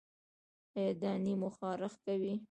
[0.77, 2.33] ایا دانې مو خارښ کوي؟